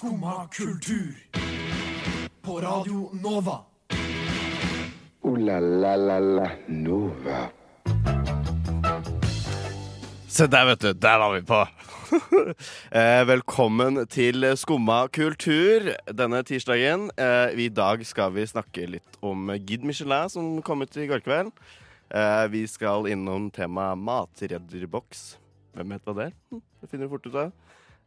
[0.00, 1.14] Skumma kultur.
[2.42, 3.58] På Radio Nova.
[5.20, 7.40] O-la-la-la-la Nova.
[10.28, 10.92] Se der, vet du.
[10.92, 11.60] Der var vi på.
[12.96, 17.10] eh, velkommen til Skumma kultur denne tirsdagen.
[17.20, 21.20] Eh, I dag skal vi snakke litt om Guide Michelin, som kom ut i går
[21.28, 21.52] kveld.
[22.08, 25.34] Eh, vi skal innom temaet matredderboks.
[25.76, 26.38] Hvem vet hva det er?
[26.48, 27.52] Hm, Det finner du fort ut av.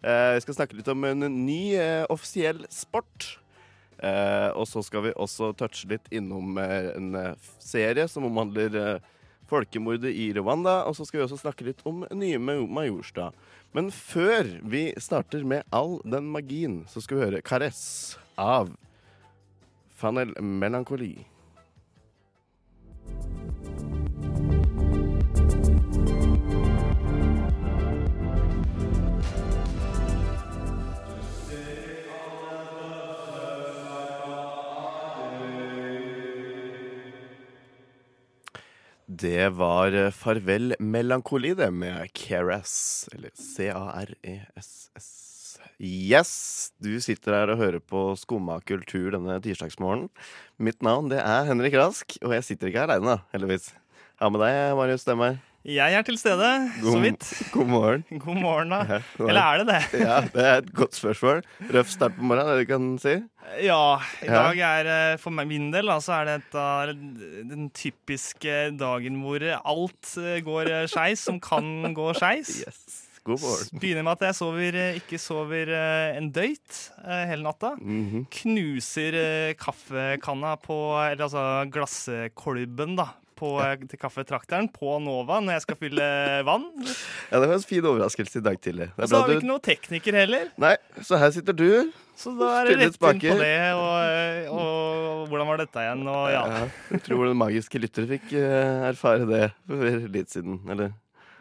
[0.04, 3.38] Eh, vi skal snakke litt om en ny eh, offisiell sport.
[4.04, 7.16] Eh, og så skal vi også touche litt innom en
[7.64, 9.00] serie som omhandler
[9.48, 10.82] folkemordet i Rwanda.
[10.90, 13.38] Og så skal vi også snakke litt om nye Majorstad.
[13.74, 18.76] Men før vi starter med all den magien, så skal vi høre 'Karess' av
[19.96, 21.24] Fanel Melankoli.
[39.14, 45.10] Det var eh, Farvel melankoli, det, med Keres, Eller C-A-R-E-S-S.
[45.84, 46.34] Yes!
[46.82, 50.10] Du sitter her og hører på Skumma kultur denne tirsdagsmorgenen.
[50.58, 53.70] Mitt navn det er Henrik Rask, og jeg sitter ikke her aleine, heldigvis.
[54.22, 55.38] Har med deg, Marius Stemmer.
[55.64, 56.48] Jeg er til stede,
[56.84, 57.24] så vidt.
[57.54, 58.02] God morgen.
[58.26, 58.80] God morgen, da.
[58.84, 59.30] Ja, god morgen.
[59.30, 60.02] Eller er det det?
[60.02, 61.40] Ja, det er et godt spørsmål.
[61.72, 63.14] Røff start på morgenen, er det du kan si?
[63.64, 63.80] Ja,
[64.24, 64.42] i Ja.
[64.50, 66.66] dag er eh, for min del altså er dette
[67.48, 72.58] den typiske dagen hvor alt eh, går eh, skeis som kan gå skeis.
[72.68, 73.00] Yes.
[73.24, 73.80] God morgen.
[73.80, 75.70] Begynner med at jeg sover, ikke sover
[76.18, 77.70] en døyt hele natta.
[77.80, 78.26] Mhm.
[78.36, 80.76] Knuser eh, kaffekanna på
[81.06, 83.14] Eller altså glasskolben, da.
[83.44, 86.06] På, eh, til kaffetrakteren på Nova når jeg skal fylle
[86.48, 86.70] vann.
[87.28, 88.88] Ja, det var en fin overraskelse i dag tidlig.
[88.96, 90.48] Og så har vi ikke noen tekniker heller.
[90.64, 91.68] Nei, så her sitter du.
[92.16, 96.04] Så da er det rett inn på det, og, og hvordan var dette igjen?
[96.08, 96.44] Og ja.
[96.54, 100.62] Ja, jeg tror den magiske lytter fikk eh, erfare det for litt siden.
[100.70, 100.94] Eller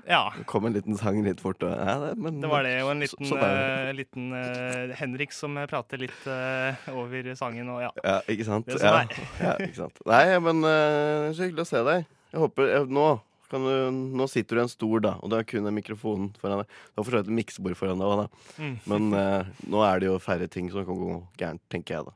[0.09, 0.23] ja.
[0.37, 1.63] det kom en liten sang litt fort.
[1.67, 5.35] Og, ja, det, men, Det var det, og en liten, så, eh, liten uh, Henrik
[5.37, 7.93] som eh, prater litt uh, over sangen, og ja.
[8.03, 8.71] Ja, ikke sant?
[8.71, 9.13] Det er
[9.43, 9.59] ja.
[9.59, 10.01] ikke sant?
[10.09, 12.09] Nei, men så hyggelig å se deg.
[12.33, 13.11] Jeg håper jeg, Nå
[13.53, 16.31] kan du, nå sitter du i en stol, da, og du har kun en mikrofon
[16.41, 16.73] foran deg.
[16.93, 18.55] Du har for et miksebord foran deg òg, da.
[18.57, 18.75] Mm.
[18.89, 22.15] Men eh, nå er det jo færre ting som kan gå gærent, tenker jeg da.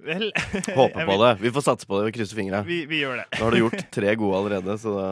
[0.00, 0.30] Vel
[0.78, 1.32] Håper på vil- det.
[1.42, 2.62] Vi får satse på det og krysse fingra.
[2.68, 3.26] Vi, vi gjør det.
[3.34, 5.08] Nå har du gjort tre gode allerede, så da,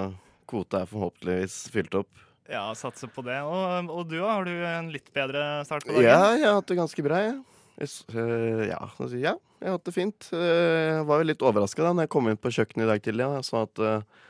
[0.48, 2.24] kvota er forhåpentligvis fylt opp.
[2.48, 3.36] Ja, satser på det.
[3.44, 4.18] Og, og du?
[4.24, 6.06] Har du en litt bedre start på dagen?
[6.08, 7.36] Ja, jeg har hatt det ganske bra, jeg.
[7.78, 8.78] Øh, ja,
[9.14, 10.30] ja, jeg har hatt det fint.
[10.34, 13.04] Øh, Jeg var jo litt overraska da når jeg kom inn på kjøkkenet i dag
[13.04, 14.24] tidlig og jeg sa at øh,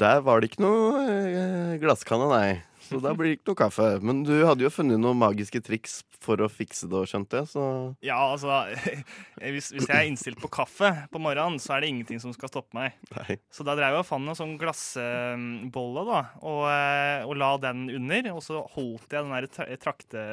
[0.00, 2.50] der var det ikke noe glasskanne, nei.
[2.90, 3.86] Så da blir det ikke noe kaffe.
[4.02, 7.64] Men du hadde jo funnet noen magiske triks for å fikse det, skjønte jeg, så
[8.04, 8.58] Ja, altså
[9.40, 12.50] hvis, hvis jeg er innstilt på kaffe på morgenen, så er det ingenting som skal
[12.52, 12.98] stoppe meg.
[13.16, 13.38] nei.
[13.54, 17.86] Så da drev jeg og fant en sånn glassbolle, da, og, eh, og la den
[17.94, 18.30] under.
[18.36, 20.26] Og så holdt jeg den der tra- trakte...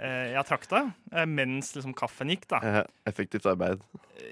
[0.00, 0.78] Jeg Ja, trakta,
[1.12, 2.58] eh, mens liksom kaffen gikk, da.
[2.64, 3.82] Eh, Effektivt arbeid.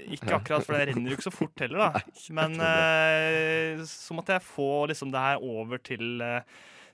[0.09, 2.01] Ikke akkurat, for det renner jo ikke så fort heller, da.
[2.39, 6.41] Men eh, så måtte jeg få liksom det her over til eh,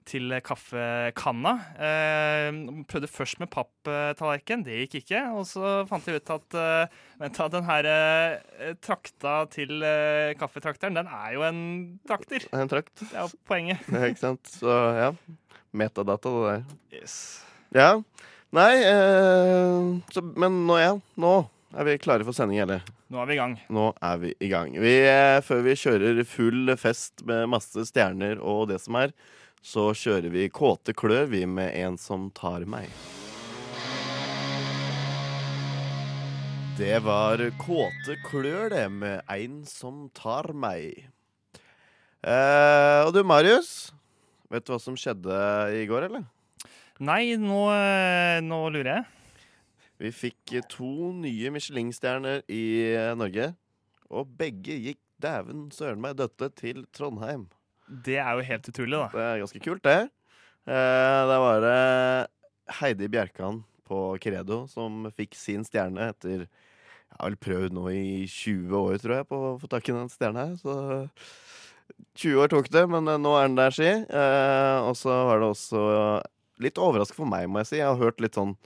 [0.09, 1.53] til kaffekanna.
[1.77, 2.49] Eh,
[2.91, 5.23] prøvde først med papptallerken, det gikk ikke.
[5.39, 9.87] Og så fant jeg ut at eh, vent, da, den her eh, trakta til
[10.41, 11.65] kaffetrakteren, den er jo en
[12.09, 12.47] trakter.
[12.53, 12.95] Er en trakt.
[13.01, 13.89] Det er jo poenget.
[13.89, 14.55] Ja, ikke sant?
[14.61, 15.11] Så ja.
[15.75, 17.01] Metadata, det der.
[17.01, 17.17] Yes.
[17.75, 17.91] Ja.
[18.55, 20.93] Nei, eh, så, men nå, ja.
[21.19, 21.33] Nå
[21.75, 22.85] er vi klare for sending, eller?
[23.11, 23.57] Nå er vi i gang.
[23.75, 24.77] Nå er vi i gang.
[24.79, 29.15] Vi, eh, før vi kjører full fest med masse stjerner og det som er,
[29.65, 32.91] så kjører vi Kåte klør, vi, med En som tar meg.
[36.77, 41.07] Det var Kåte klør, det, med En som tar meg.
[42.21, 43.95] Eh, og du, Marius.
[44.53, 45.41] Vet du hva som skjedde
[45.81, 46.29] i går, eller?
[47.01, 49.11] Nei, nå, eh, nå lurer jeg.
[50.05, 52.65] Vi fikk to nye Michelin-stjerner i
[53.17, 53.55] Norge.
[54.13, 57.49] Og begge gikk dæven søren meg døtte til Trondheim.
[57.89, 59.09] Det er jo helt utrolig, da.
[59.13, 60.01] Det er ganske kult, det.
[60.65, 61.67] Det var
[62.81, 68.25] Heidi Bjerkan på Credo som fikk sin stjerne etter Jeg har vel prøvd nå i
[68.27, 70.57] 20 år, tror jeg, på å få tak i den stjerna her.
[70.59, 70.75] Så
[72.19, 73.91] 20 år tok det, men eh, nå er den der, si.
[73.91, 75.83] Eh, og så var det også
[76.65, 77.79] litt overraskende for meg, må jeg si.
[77.81, 78.57] Jeg har hørt litt sånn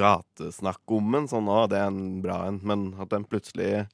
[0.00, 3.86] gatesnakk om den, sånn å, det er en bra en, men at den plutselig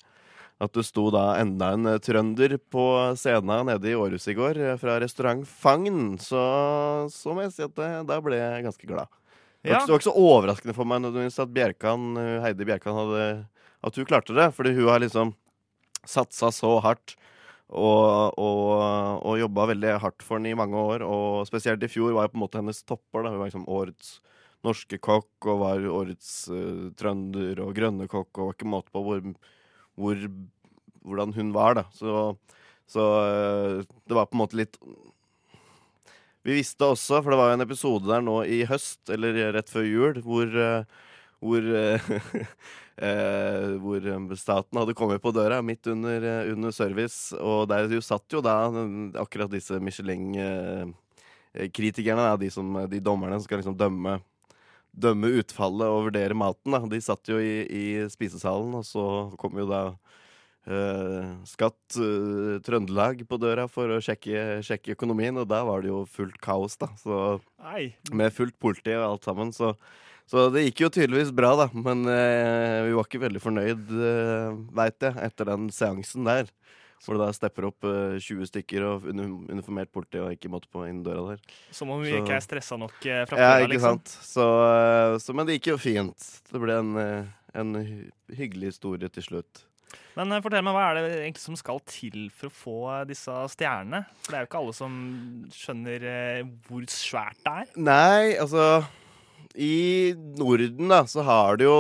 [0.62, 2.86] at det sto da enda en eh, trønder på
[3.18, 6.42] scenen nede i Århus i går, eh, fra restaurant Fagn, så,
[7.12, 9.12] så må jeg si at det, da ble jeg ganske glad.
[9.66, 9.80] Ja.
[9.82, 13.22] det var ikke så overraskende for meg nødvendigvis at Bjerkan, eh, Heidi Bjerkan hadde
[13.86, 14.50] At hun klarte det.
[14.54, 15.34] Fordi hun har liksom
[16.06, 17.16] satsa så hardt
[17.66, 18.70] og, og,
[19.26, 21.02] og jobba veldig hardt for den i mange år.
[21.02, 23.24] Og spesielt i fjor var jo på en måte hennes topper.
[23.24, 24.16] da Hun var liksom årets
[24.66, 28.30] norske kokk og var årets uh, trønder og grønne kokk.
[28.38, 29.22] Og var ikke måte på hvor,
[29.96, 30.20] hvor,
[31.06, 31.84] hvordan hun var, da.
[31.96, 32.36] Så,
[32.90, 34.76] så eh, det var på en måte litt
[36.46, 39.70] vi visste også, for det var jo en episode der nå i høst, eller rett
[39.72, 40.86] før jul, hvor, eh,
[41.42, 41.98] hvor, eh,
[43.82, 43.98] hvor
[44.38, 47.34] staten hadde kommet på døra midt under, under service.
[47.34, 48.70] Og der jo satt jo da
[49.18, 52.46] akkurat disse Michelin-kritikerne, de,
[52.94, 54.22] de dommerne som skal liksom dømme,
[54.96, 56.74] dømme utfallet og vurdere maten.
[56.74, 56.82] Da.
[56.90, 59.04] De satt jo i, i spisesalen, og så
[59.40, 59.82] kom jo da
[60.70, 65.92] eh, Skatt eh, Trøndelag på døra for å sjekke, sjekke økonomien, og da var det
[65.92, 66.90] jo fullt kaos, da.
[67.02, 67.38] Så
[68.16, 69.52] med fullt politi og alt sammen.
[69.56, 69.74] Så,
[70.30, 71.70] så det gikk jo tydeligvis bra, da.
[71.74, 76.50] Men eh, vi var ikke veldig fornøyd, uh, veit jeg, etter den seansen der.
[77.04, 80.86] Hvor det da stepper opp eh, 20 stykker og uniformert politi og ikke måtte på
[80.88, 81.42] inn døra der.
[81.70, 84.00] Som om vi Så- ikke er stressa nok eh, fra Ja, før av, ikke liksom.
[84.00, 84.16] sant?
[84.26, 86.28] Så, eh, så, men det gikk jo fint.
[86.50, 87.74] Det ble en, eh, en
[88.34, 89.62] hyggelig historie til slutt.
[90.16, 93.04] Men eh, fortell meg, hva er det egentlig som skal til for å få eh,
[93.12, 94.06] disse stjernene?
[94.24, 94.96] For det er jo ikke alle som
[95.52, 97.66] skjønner eh, hvor svært det er.
[97.76, 98.84] Nei, altså
[99.54, 101.78] I Norden da, så har det jo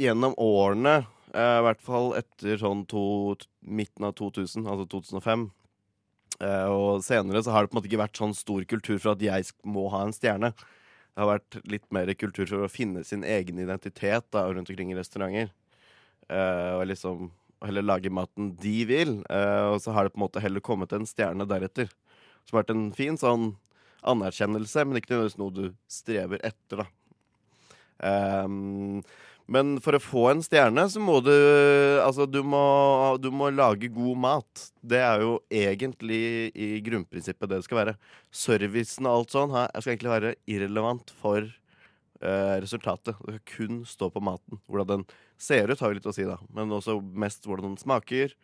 [0.00, 3.34] gjennom årene, eh, i hvert fall etter sånn to,
[3.66, 5.48] midten av 2000, altså 2005
[6.40, 9.14] eh, Og senere så har det på en måte ikke vært sånn stor kultur for
[9.14, 10.52] at jeg må ha en stjerne.
[10.54, 14.92] Det har vært litt mer kultur for å finne sin egen identitet da, rundt omkring
[14.94, 15.50] i restauranter.
[16.30, 17.28] Eh, og liksom
[17.64, 19.18] heller lage maten de vil.
[19.30, 21.90] Eh, og så har det på en måte heller kommet en stjerne deretter.
[22.44, 23.54] Som har vært en fin sånn
[24.04, 26.88] anerkjennelse, men ikke nødvendigvis noe du strever etter, da.
[28.04, 29.02] Ehm,
[29.46, 31.32] men for å få en stjerne, så må du
[32.00, 32.62] Altså, du må,
[33.20, 34.62] du må lage god mat.
[34.80, 37.94] Det er jo egentlig i grunnprinsippet det det skal være.
[38.32, 43.14] Servicen og alt sånn her skal egentlig være irrelevant for eh, resultatet.
[43.20, 44.60] Det skal kun stå på maten.
[44.68, 45.06] Hvordan den
[45.40, 46.38] ser ut, har jo litt å si, da.
[46.56, 48.34] Men også mest hvordan den smaker.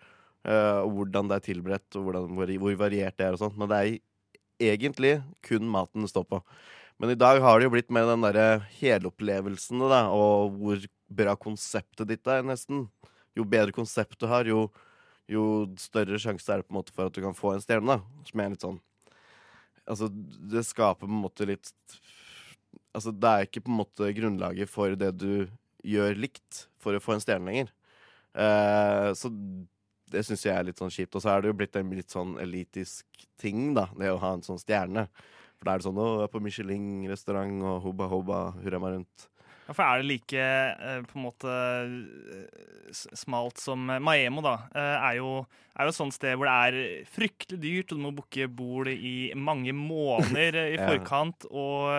[0.45, 3.59] eh, og hvordan det er tilberedt, og hvordan, hvor, hvor variert det er og sånt.
[3.61, 6.45] Men det er egentlig kun maten det står på.
[7.01, 11.33] Men i dag har det jo blitt med den derre helopplevelsene, da, og hvor bra
[11.41, 12.85] konseptet ditt er, nesten.
[13.39, 14.67] Jo bedre konsept du har, jo,
[15.31, 15.45] jo
[15.81, 18.25] større sjanse er det på en måte for at du kan få en stjerne, da.
[18.29, 18.81] Som er litt sånn
[19.91, 21.71] Altså, det skaper på en måte litt
[22.95, 25.49] Altså, det er ikke på en måte grunnlaget for det du
[25.87, 27.71] gjør likt for å få en stjerne lenger.
[28.35, 29.31] Eh, så
[30.11, 31.15] det syns jeg er litt sånn kjipt.
[31.17, 34.35] Og så er det jo blitt en litt sånn elitisk ting, da, det å ha
[34.37, 35.07] en sånn stjerne.
[35.61, 38.95] For da er det sånn 'Å, jeg er på Michelin-restaurant', og hobba hobba, hurra meg
[38.97, 39.27] rundt.
[39.69, 44.55] Ja, for er det like eh, på en måte eh, smalt som Maemo, da?
[44.75, 45.45] Eh, er, jo,
[45.77, 48.89] er jo et sånt sted hvor det er fryktelig dyrt, og du må booke bord
[48.91, 50.89] i mange måneder i i Ja.
[50.89, 51.47] forkant.
[51.53, 51.93] Og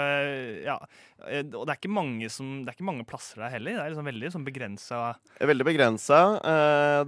[0.65, 0.75] ja
[1.21, 3.77] Og det er ikke mange som Det er ikke mange plasser der heller.
[3.77, 5.01] Det er liksom veldig sånn begrensa
[5.39, 6.19] veldig begrensa.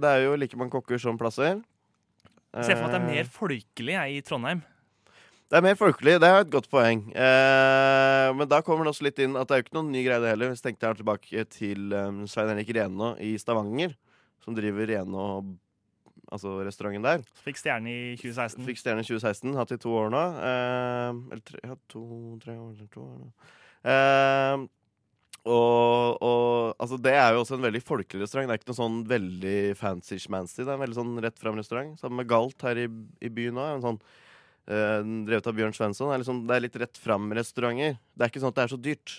[0.00, 1.60] Det er jo like mange kokker som plasser.
[2.54, 4.62] Jeg ser for meg at det er mer folkelig jeg, i Trondheim.
[5.52, 7.02] Det er mer folkelig, det er et godt poeng.
[7.12, 10.04] Eh, men da kommer det også litt inn at det er jo ikke noen ny
[10.06, 10.50] greie det heller.
[10.50, 13.92] Hvis jeg tenkte jeg tilbake til um, Svein Henrik Reno i Stavanger,
[14.44, 15.26] som driver Reno,
[16.32, 17.26] altså restauranten der.
[17.44, 18.64] Fikk stjerne i 2016.
[18.70, 20.24] Fikk stjerne i 2016, hatt i to år nå.
[20.48, 23.30] Eh, eller tre, ja, to-tre år eller to år nå.
[23.92, 24.66] Eh,
[25.44, 28.48] og, og altså, det er jo også en veldig folkelig restaurant.
[28.48, 30.62] Det er ikke noe sånn veldig fancy-schmancy.
[30.62, 31.98] Det er en veldig sånn rett fram-restaurant.
[32.00, 32.88] Sammen med Galt her i,
[33.20, 33.74] i byen òg.
[33.76, 34.00] En sånn
[34.64, 36.12] drevet av Bjørn Svensson.
[36.12, 37.98] Er, liksom, det er litt rett fram-restauranter.
[38.14, 39.16] Det er ikke sånn at det er så dyrt.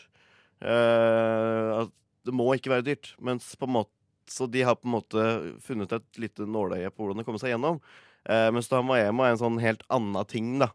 [0.64, 1.86] Uh,
[2.26, 3.12] det må ikke være dyrt.
[3.24, 3.94] Mens på en måte
[4.26, 5.24] så de har på en måte
[5.62, 7.78] funnet et lite nåløye på hvordan det kommer seg gjennom.
[8.26, 10.72] Uh, mens da Maema er en sånn helt annen ting, da.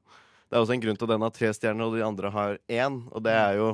[0.51, 2.59] Det er også en grunn til at den har tre stjerner, og de andre har
[2.71, 3.01] én.
[3.11, 3.71] Og det er jo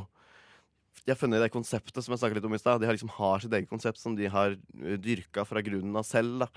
[1.07, 2.81] De har funnet det konseptet som jeg snakket litt om i stad.
[2.83, 6.03] De har liksom har sitt eget konsept som de har eh, dyrka fra grunnen av
[6.03, 6.41] selv.
[6.43, 6.49] da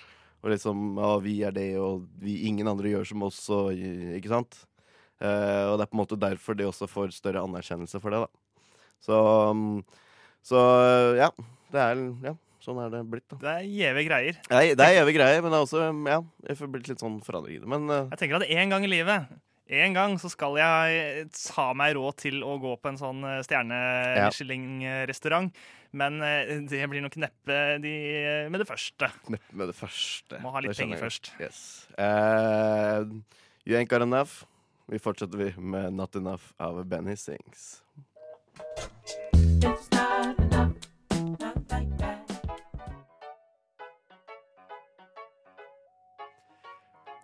[0.43, 4.31] Og liksom Ja, vi er det, og vi, ingen andre gjør som oss, og Ikke
[4.31, 4.61] sant?
[5.19, 8.21] Uh, og det er på en måte derfor de også får større anerkjennelse for det,
[8.23, 8.29] da.
[9.03, 9.17] Så
[9.51, 9.81] um,
[10.45, 10.61] Så
[11.19, 11.31] ja.
[11.71, 12.37] Det er Ja.
[12.59, 13.37] Sånn er det blitt, da.
[13.39, 14.39] Det er gjeve greier.
[14.51, 16.17] Nei, det er gjeve greier, men det er også Ja,
[16.47, 17.69] jeg får blitt litt sånn forandring i det.
[17.71, 19.29] Men uh, Jeg tenker at en gang i livet
[19.69, 24.31] en gang så skal jeg ta meg råd til å gå på en sånn Ja.
[25.91, 29.09] Men eh, det blir nok neppe de, eh, med det første.
[29.33, 30.41] Neppe med det første.
[30.43, 31.31] Må ha litt penger først.
[31.41, 31.87] Yes.
[31.97, 33.05] Uh,
[33.65, 34.45] you ain't got enough.
[34.89, 37.81] Vi fortsetter vi med Not Enough av Benny Sings.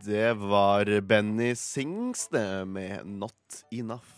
[0.05, 4.13] Det var Benny Sings, det, med Not Enough.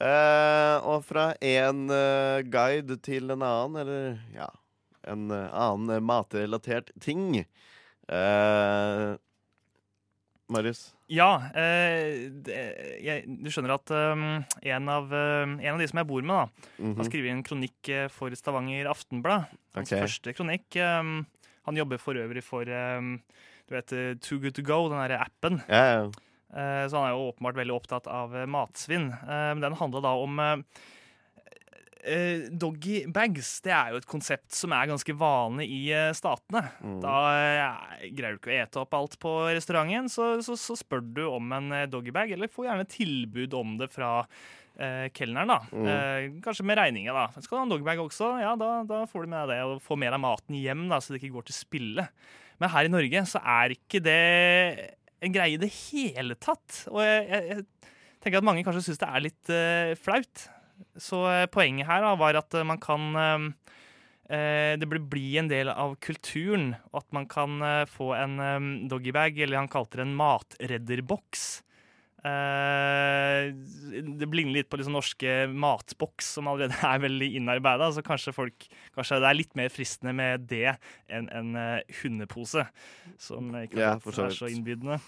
[0.00, 4.48] Eh, og fra en eh, guide til en annen, eller ja
[5.08, 7.38] En eh, annen eh, matrelatert ting.
[7.38, 9.10] Eh,
[10.52, 10.82] Marius?
[11.12, 12.58] Ja, eh, det,
[13.04, 16.34] jeg, du skjønner at um, en, av, um, en av de som jeg bor med,
[16.34, 19.48] da, Mhm, har skrevet en kronikk for Stavanger Aftenblad.
[19.76, 20.04] Hans okay.
[20.04, 20.68] første kronikk.
[20.76, 21.22] Um,
[21.68, 23.92] han jobber for øvrig for du vet,
[24.24, 25.60] Too Good To Go, den derre appen.
[25.68, 26.27] Ja, ja.
[26.54, 29.10] Eh, Så han er jo åpenbart veldig opptatt av eh, matsvinn.
[29.12, 30.40] Eh, Men den handla da om
[32.56, 35.80] Doggy bags det er jo et konsept som er ganske vanlig i
[36.16, 36.62] statene.
[36.80, 37.00] Mm.
[37.02, 37.14] Da
[37.58, 37.72] ja,
[38.14, 41.50] greier du ikke å ete opp alt på restauranten, så, så, så spør du om
[41.52, 44.12] en doggybag, eller får gjerne tilbud om det fra
[44.78, 45.50] eh, kelneren.
[45.52, 45.58] da.
[45.74, 45.88] Mm.
[45.90, 47.12] Eh, kanskje med regninga.
[47.18, 47.26] da.
[47.42, 48.30] Skal du ha en doggybag også?
[48.40, 51.02] Ja, da, da får du med deg det, og får med deg maten hjem, da,
[51.02, 52.06] så det ikke går til spille.
[52.62, 54.20] Men her i Norge så er ikke det
[55.24, 56.84] en greie i det hele tatt.
[56.92, 57.66] Og jeg, jeg,
[58.22, 60.44] tenker at mange kanskje syns det er litt uh, flaut.
[60.98, 63.54] Så uh, poenget her da, var at uh, man kan
[64.28, 69.38] Det blir bli en del av kulturen, og at man kan få en um, doggybag,
[69.40, 71.46] eller han kalte det en matredderboks.
[72.26, 73.52] Eh,
[74.18, 77.92] det blinder litt på liksom norske matboks, som allerede er veldig innarbeida.
[77.94, 80.74] Så kanskje folk Kanskje det er litt mer fristende med det
[81.06, 82.66] enn en eh, hundepose,
[83.22, 84.98] som ikke Ja, er så innbydende.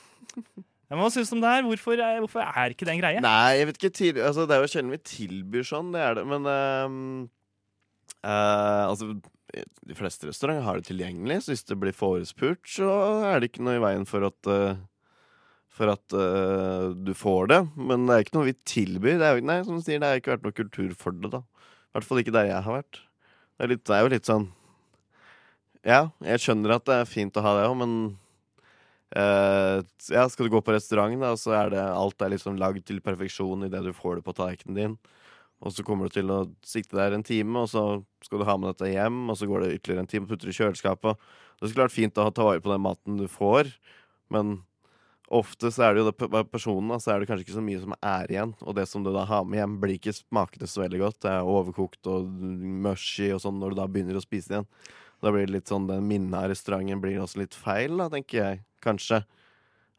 [0.91, 1.67] Ja, men hva syns du om det her?
[1.67, 3.23] Hvorfor er, hvorfor er ikke det en greie?
[3.23, 6.17] Nei, jeg vet ikke til, altså, Det er jo sjelden vi tilbyr sånn, det er
[6.19, 6.25] det.
[6.27, 7.05] Men ehm,
[8.27, 12.91] uh, altså De fleste restauranter har det tilgjengelig, så hvis det blir forespurt, så
[13.31, 14.83] er det ikke noe i veien for at eh,
[15.81, 17.61] For at uh, du får det.
[17.81, 19.17] Men det er ikke noe vi tilbyr.
[19.21, 21.33] Det er jo, nei, som du sier, det har ikke vært noe kultur for det,
[21.33, 21.41] da.
[21.41, 23.01] I hvert fall ikke der jeg har vært.
[23.01, 24.45] Det er, litt, det er jo litt sånn
[25.85, 27.95] Ja, jeg skjønner at det er fint å ha det òg, men
[29.17, 29.81] uh,
[30.13, 33.03] ja, skal du gå på restaurant, da, så er det alt er liksom lagd til
[33.05, 34.99] perfeksjon idet du får det på tallerkenen din.
[35.61, 37.85] Og så kommer du til å sitte der en time, og så
[38.25, 39.19] skal du ha med dette hjem.
[39.29, 41.27] Og så går det ytterligere en time og putter i kjøleskapet.
[41.61, 43.69] Det skulle vært fint å ta vare på den maten du får,
[44.33, 44.63] men
[45.31, 47.81] ofte så er det jo det pe- personen, så er det kanskje ikke så mye
[47.83, 48.55] som er igjen.
[48.67, 51.21] Og det som du da har med hjem, blir ikke smakende så veldig godt.
[51.23, 52.27] Det er overkokt og
[52.87, 54.71] mushy og sånn når du da begynner å spise det igjen.
[55.21, 58.39] Da blir det litt sånn, Den minnet av restauranten blir også litt feil, da, tenker
[58.41, 58.63] jeg.
[58.83, 59.23] Kanskje.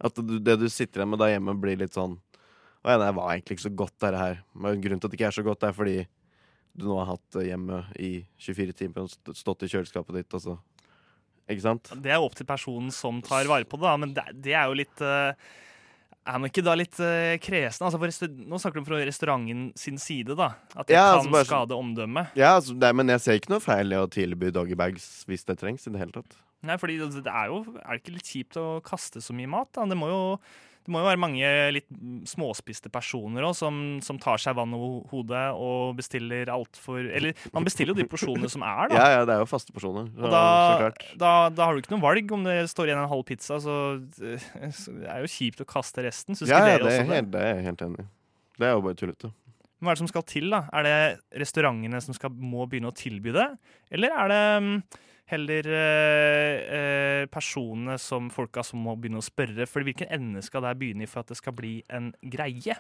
[0.02, 2.18] At det du sitter igjen med da hjemme, blir litt sånn
[2.82, 4.40] Å ja, det var egentlig ikke så godt, dette her.
[4.58, 6.00] Men grunnen til at det ikke er så godt, er fordi
[6.74, 10.56] du nå har hatt hjemme i 24 timer og stått i kjøleskapet ditt, og altså.
[11.52, 11.92] Ikke sant?
[12.04, 14.70] Det er opp til personen som tar vare på det, da, men det, det er
[14.72, 15.34] jo litt uh,
[16.26, 17.88] Er man ikke da litt uh, kresen?
[17.88, 20.52] Altså, nå snakker du fra restauranten sin side, da.
[20.76, 22.36] At det Ja, kan altså bare skade omdømmet.
[22.40, 25.58] Ja, altså, det, men jeg ser ikke noe feil i å tilby doggybags hvis det
[25.62, 26.38] trengs, i det hele tatt.
[26.62, 29.50] Nei, fordi det det er jo Er det ikke litt kjipt å kaste så mye
[29.50, 29.72] mat?
[29.74, 29.88] da?
[29.90, 30.22] Det må jo
[30.82, 31.88] det må jo være mange litt
[32.30, 37.68] småspiste personer òg, som, som tar seg vann over hodet og bestiller altfor Eller man
[37.68, 38.98] bestiller jo de porsjonene som er, da.
[39.02, 40.10] Ja, ja, det er jo faste porsjoner.
[40.18, 40.42] Og da,
[41.22, 43.76] da, da har du ikke noe valg om det står igjen en halv pizza, så,
[44.82, 46.38] så det er jo kjipt å kaste resten.
[46.38, 47.22] Syns Ja, ikke ja, det er, også det?
[47.22, 48.10] helt, det er jeg helt enig i.
[48.62, 49.32] Det er jo bare tullete.
[49.82, 50.52] Men Hva er det som skal til?
[50.54, 50.60] da?
[50.78, 50.98] Er det
[51.42, 53.48] restaurantene som skal, må begynne å tilby det?
[53.90, 54.76] Eller er det mm,
[55.34, 59.66] heller eh, eh, personene som folka som må begynne å spørre?
[59.66, 62.78] For hvilken ende skal det begynne i for at det skal bli en greie?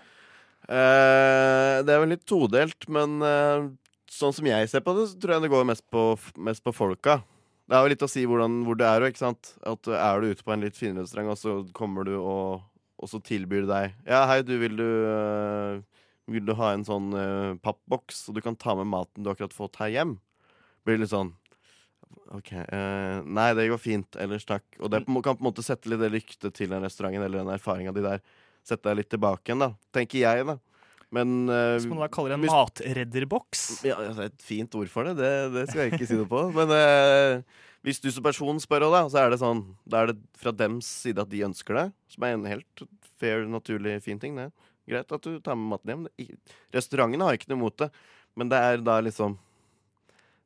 [0.70, 3.70] Eh, det er vel litt todelt, men eh,
[4.13, 6.05] sånn som jeg ser på det, så tror jeg det går mest på,
[6.38, 7.24] mest på folka.
[7.65, 9.55] Det er jo litt å si hvordan, hvor du er, ikke sant.
[9.65, 12.62] At Er du ute på en litt finere restaurant, og så kommer du og,
[13.01, 15.79] og så tilbyr de deg Ja, hei, du, vil du eh,
[16.30, 19.54] Vil du ha en sånn uh, pappboks, så du kan ta med maten du akkurat
[19.56, 20.18] fått her hjem?
[20.86, 21.34] Blir det litt sånn
[22.36, 22.51] OK.
[22.54, 24.18] Uh, nei, det går fint.
[24.20, 24.63] Ellers takk.
[24.80, 27.51] Og det kan på en måte sette litt det ryktet til den restauranten, eller den
[27.54, 28.22] erfaringa di der.
[28.68, 29.72] Sette deg litt tilbake igjen, da.
[29.96, 30.58] Tenker jeg, da.
[31.12, 33.66] Men uh, Som man da kaller en hvis- matredderboks?
[33.84, 36.30] ja, det er Et fint ord for det, det, det skal jeg ikke si noe
[36.32, 36.46] på.
[36.56, 37.42] Men uh,
[37.84, 40.54] hvis du som person spør òg, da, så er det sånn Da er det fra
[40.56, 41.88] dems side at de ønsker det.
[42.16, 42.86] Som er en helt
[43.20, 44.40] fair, naturlig, fin ting.
[44.40, 44.51] det
[44.91, 46.36] Greit at du tar med maten hjem.
[46.75, 47.89] Restaurantene har ikke noe imot det,
[48.39, 49.38] men det er da liksom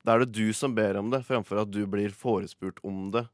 [0.06, 3.26] Da er det du som ber om det, framfor at du blir forespurt om det.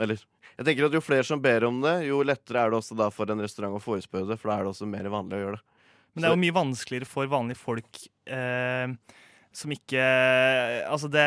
[0.00, 0.20] Eller
[0.58, 3.08] jeg tenker at Jo flere som ber om det, jo lettere er det også da
[3.12, 4.38] for en restaurant å forespørre det.
[4.40, 5.66] For da er det også mer vanlig å gjøre det.
[6.12, 8.92] Men det er jo mye vanskeligere for vanlige folk eh,
[9.56, 10.02] som ikke
[10.84, 11.24] Altså, det,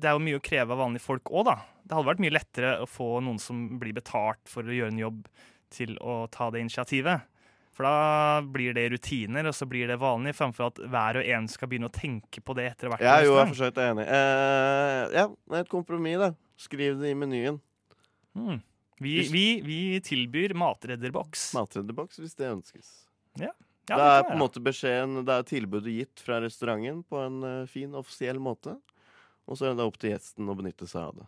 [0.00, 1.58] det er jo mye å kreve av vanlige folk òg, da.
[1.82, 5.02] Det hadde vært mye lettere å få noen som blir betalt for å gjøre en
[5.02, 5.26] jobb,
[5.72, 7.28] til å ta det initiativet.
[7.72, 11.46] For da blir det rutiner, og så blir det vanlig, framfor at hver og en
[11.48, 13.04] skal begynne å tenke på det etter hvert.
[13.04, 14.04] Ja, jo, jeg er for så vidt enig.
[14.04, 16.28] Eh, ja, det er et kompromiss, da.
[16.60, 17.62] Skriv det i menyen.
[18.36, 18.60] Mm.
[19.02, 21.48] Vi, vi, vi tilbyr matredderboks.
[21.56, 22.92] Matredderboks hvis det ønskes.
[23.40, 23.50] Ja,
[23.88, 27.40] det det er på en måte beskjeden, det er tilbudet gitt fra restauranten på en
[27.48, 28.76] eh, fin, offisiell måte.
[29.48, 31.26] Og så er det opp til gjesten å benytte seg av det.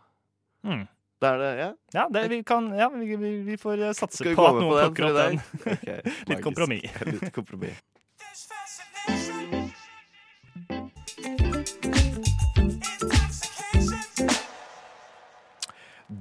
[0.65, 0.85] Mm.
[1.21, 1.69] Det er det, ja?
[1.95, 4.67] Ja, det, vi, kan, ja vi, vi, vi får eh, satse vi på at noen
[4.67, 5.39] på den plukker opp den.
[5.75, 6.97] Okay, Litt kompromiss.
[7.13, 7.79] Litt kompromiss.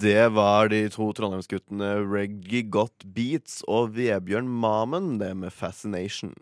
[0.04, 6.34] Det var de to trondheimsguttene Reggie Got Beats og Vebjørn Mamen, det med Fascination.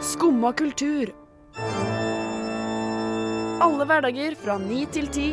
[0.00, 1.12] Skumma kultur.
[3.60, 5.26] Alle hverdager fra ni til ti.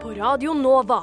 [0.00, 1.02] På Radio Nova.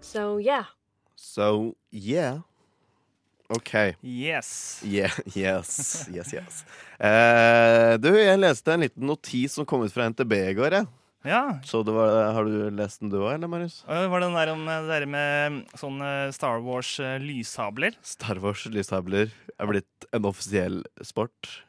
[0.00, 0.70] So yeah.
[1.16, 2.38] So yeah.
[3.48, 3.74] OK.
[4.00, 4.80] Yes.
[4.84, 6.64] Yeah, yes, yes, yes.
[7.00, 10.78] Eh, du, jeg leste en liten notis som kom ut fra NTB i går.
[10.78, 10.97] Jeg.
[11.26, 11.58] Ja.
[11.66, 13.80] Så det var, har du lest den du òg, eller, Marius?
[13.90, 17.96] øh, Var det den der om det der med sånne Star Wars-lyshabler?
[18.06, 21.62] Star Wars lyshabler er blitt en offisiell sport.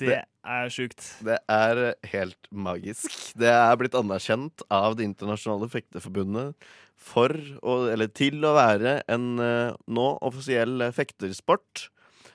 [0.00, 1.02] Det Det- er sjukt.
[1.22, 3.34] Det er helt magisk.
[3.36, 6.54] Det er blitt anerkjent av Det internasjonale fekteforbundet
[6.96, 11.90] for eller til å være en eh, nå offisiell fektersport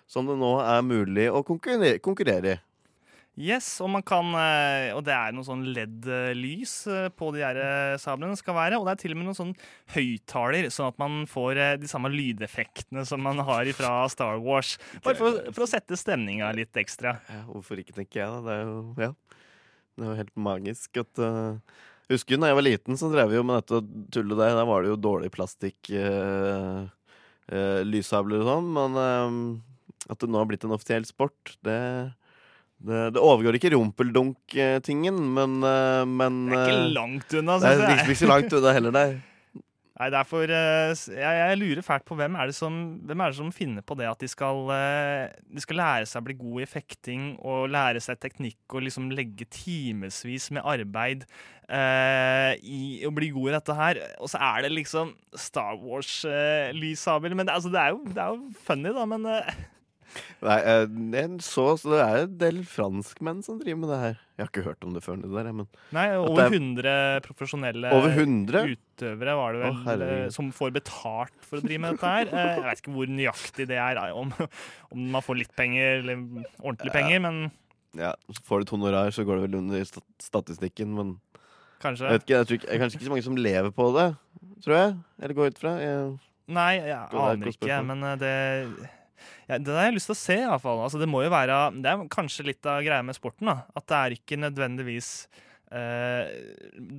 [0.08, 2.60] som det nå er mulig å konkurrere i.
[3.36, 7.58] Yes, og man kan eh, Og det er noe sånn LED-lys eh, på de her
[7.60, 8.80] eh, sablene skal være.
[8.80, 9.52] Og det er til og med noen sånn
[9.92, 14.78] høyttaler, sånn at man får de samme lydeffektene som man har fra Star Wars.
[15.04, 17.18] Bare for, for å sette stemninga litt ekstra.
[17.28, 18.32] Ja, hvorfor ikke, tenker jeg.
[18.32, 19.12] da Det er jo, ja.
[20.00, 21.60] det er jo helt magisk at uh,
[22.06, 23.80] Husker da jeg var liten, så drev vi jo med dette
[24.14, 24.52] tullet der.
[24.54, 26.86] Da var det jo dårlig plastikk, uh,
[27.50, 28.76] uh, lyshabler og sånn.
[28.78, 31.80] Men uh, at det nå har blitt en offisiell sport, det
[32.86, 37.72] det, det overgår ikke rumpeldunk-tingen, men, uh, men Det er ikke uh, langt unna, Det
[37.72, 39.16] er syns liksom ikke så langt unna heller der.
[39.96, 43.40] Nei, derfor, eh, jeg, jeg lurer fælt på hvem er, det som, hvem er det
[43.40, 46.66] som finner på det at de skal, eh, de skal lære seg å bli god
[46.66, 51.24] i fekting og lære seg teknikk og liksom legge timevis med arbeid
[51.70, 54.02] eh, i å bli god i dette her.
[54.20, 57.38] Og så er det liksom Star Wars-lyshabel.
[57.38, 59.56] men det, altså, det, er jo, det er jo funny, da, men eh,
[60.46, 64.18] Nei, jeg så, så det er en del franskmenn som driver med det her.
[64.36, 67.22] Jeg har ikke hørt om det før, det der, men Nei, det over er- 100
[67.26, 68.76] profesjonelle over 100?
[68.76, 72.28] utøvere var det vel Å, eh, som får betalt for å drive med dette her.
[72.32, 74.34] Eh, Jeg vet ikke hvor nøyaktig det er, om,
[74.92, 76.16] om man får litt penger eller
[76.62, 76.98] ordentlig Ja.
[77.00, 77.52] penger, men
[77.96, 81.14] Ja, får du et honorar, så går det vel under sta- statistikken, men
[81.80, 82.10] kanskje.
[82.10, 83.86] jeg vet ikke, jeg tror ikke, jeg er kanskje ikke så mange som lever på
[83.96, 84.08] det,
[84.66, 84.96] tror jeg.
[85.22, 85.78] Eller går ut fra.
[85.80, 88.90] Jeg, Nei, jeg det er aner ikke, men eh, det
[89.48, 90.84] ja, Det har jeg lyst til å se, iallfall.
[90.86, 93.58] Altså, det må jo være Det er kanskje litt av greia med sporten, da.
[93.76, 95.10] At det er ikke nødvendigvis
[95.76, 96.34] eh,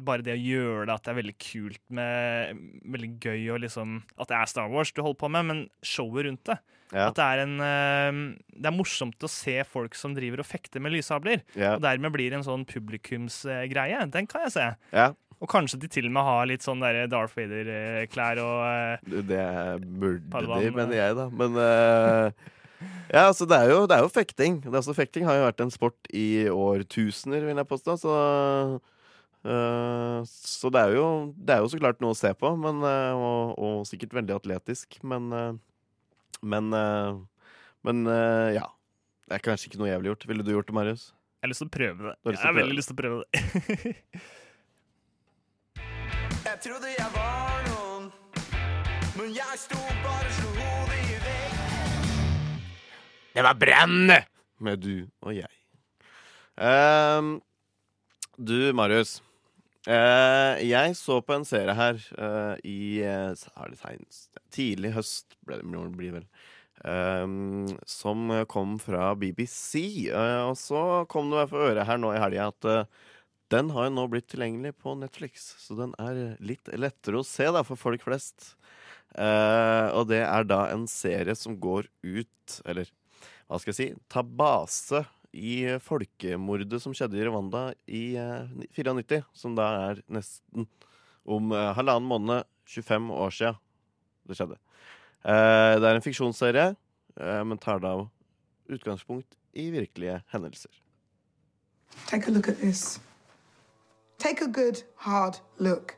[0.07, 2.63] bare det å gjøre det, at det er veldig kult med
[2.97, 6.27] Veldig gøy og liksom At det er Star Wars du holder på med, men showet
[6.29, 6.59] rundt det.
[6.93, 8.23] ja, At det er en eh,
[8.57, 11.43] Det er morsomt å se folk som driver og fekter med lyshabler.
[11.55, 14.05] ja, Og dermed blir det en sånn publikumsgreie.
[14.13, 14.69] Den kan jeg se.
[14.93, 15.13] ja.
[15.43, 18.97] Og kanskje de til og med har litt sånn der Darth Vader-klær og uh,
[19.29, 19.43] Det
[19.85, 21.27] burde Padawan, de, mener jeg, da.
[21.29, 22.33] Men uh,
[23.13, 24.59] Ja, altså, det er jo, det er jo fekting.
[24.65, 27.91] Det er også, fekting har jo vært en sport i årtusener, vil jeg påstå.
[28.01, 28.81] Så uh,
[30.27, 31.05] så det er, jo,
[31.37, 34.35] det er jo så klart noe å se på, men, eh, og, og sikkert veldig
[34.41, 34.97] atletisk.
[35.07, 35.53] Men eh,
[36.43, 37.13] Men, eh,
[37.87, 38.65] men eh, ja.
[39.27, 40.27] Det er kanskje ikke noe jeg ville gjort.
[40.31, 41.05] Ville du gjort det, Marius?
[41.39, 42.15] Jeg har lyst til å prøve det.
[42.35, 43.31] Jeg har veldig lyst til å prøve det.
[46.57, 48.05] Jeg trodde jeg var noen,
[49.19, 52.63] men jeg sto bare og slo hodet i veggen.
[53.35, 54.13] Det var brann
[54.65, 55.53] med du og jeg.
[56.57, 57.35] Um,
[58.41, 59.19] du, Marius.
[59.85, 64.07] Uh, jeg så på en serie her uh, i uh, er det
[64.57, 66.25] tidlig høst, ble det, blir vel.
[66.89, 70.09] ehm, som kom fra BBC.
[70.09, 72.71] Og så kom det meg for øre her nå i helga at
[73.53, 75.49] den har jo nå blitt tilgjengelig på Netflix.
[75.63, 78.55] Så den er litt lettere å se da, for folk flest.
[79.15, 82.91] Eh, og det er da en serie som går ut, eller
[83.47, 85.05] hva skal jeg si, ta base
[85.37, 90.67] i folkemordet som skjedde i Rwanda i eh, 94, som da er nesten
[91.27, 93.63] om eh, halvannen måned, 25 år siden
[94.27, 94.59] det skjedde.
[95.23, 96.69] Eh, det er en fiksjonsserie,
[97.21, 97.95] eh, men tar da
[98.73, 100.73] utgangspunkt i virkelige hendelser.
[102.11, 102.99] Take a look at this.
[104.19, 105.95] Take a good, hard look.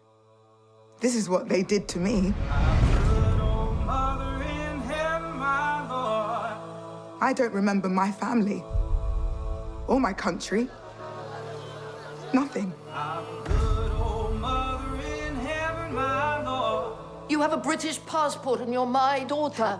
[1.00, 2.34] This is what they did to me.
[3.86, 7.22] Mother in heaven, my Lord.
[7.22, 8.64] I don't remember my family
[9.86, 10.68] or my country.
[12.34, 12.74] Nothing.
[13.44, 15.94] Good old mother in heaven.
[17.28, 19.78] You have a British passport and you're my daughter.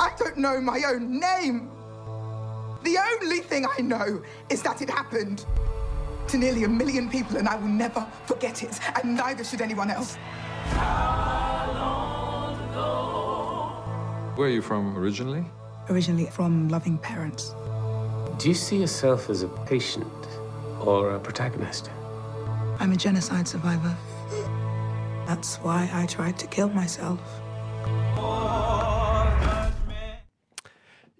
[0.00, 1.70] I don't know my own name.
[2.82, 5.44] The only thing I know is that it happened
[6.28, 9.90] to nearly a million people, and I will never forget it, and neither should anyone
[9.90, 10.16] else.
[14.36, 15.44] Where are you from originally?
[15.88, 17.54] Originally from loving parents.
[18.38, 20.28] Do you see yourself as a patient
[20.80, 21.90] or a protagonist?
[22.78, 23.96] I'm a genocide survivor.
[25.26, 27.18] That's why I tried to kill myself.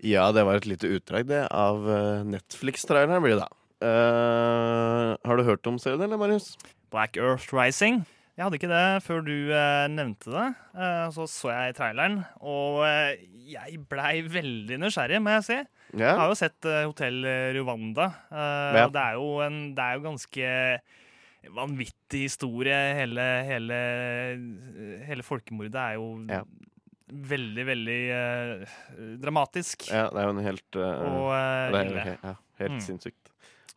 [0.00, 3.57] Ja, det var et lite utdrag det av eh, Netflix-traileren, blir det da.
[3.84, 6.52] Eh, har du hørt om serien, eller, Marius?
[6.92, 8.02] Black Earth Rising.
[8.38, 10.46] Jeg hadde ikke det før du eh, nevnte det.
[10.78, 13.16] Eh, så så jeg traileren, og eh,
[13.50, 15.58] jeg blei veldig nysgjerrig, må jeg si.
[15.98, 17.18] Jeg har jo sett eh, Hotell
[17.58, 18.06] Rwanda.
[18.30, 18.86] eh, Ja.
[18.86, 20.52] og det er jo en Det er jo ganske
[21.54, 22.78] vanvittig historie.
[22.98, 23.78] Hele, hele,
[25.08, 26.44] hele folkemordet er jo yeah
[27.08, 28.72] veldig, veldig eh,
[29.16, 29.86] dramatisk.
[29.88, 32.80] ja, det er jo en helt uh, Og eh, Det er he ja, helt Mm.
[32.84, 33.30] sinnssykt.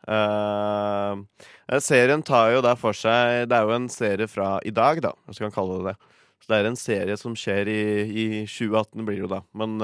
[0.08, 4.98] Eh, serien tar jo der for seg Det er jo en serie fra i dag,
[5.04, 6.10] da, hvis vi kan kalle det det.
[6.42, 9.40] Så det er en serie som skjer i, i 2018, blir det jo da.
[9.54, 9.76] Men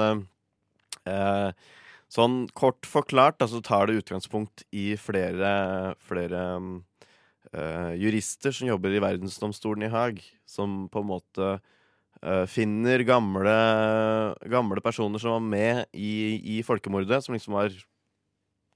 [1.07, 1.53] uh,
[2.11, 6.41] sånn kort forklart, så tar det utgangspunkt i flere, flere
[7.53, 11.51] eh, jurister som jobber i verdensdomstolen i Haag, som på en måte
[12.51, 13.53] finner gamle,
[14.51, 17.77] gamle personer som var med i, i folkemordet, som liksom var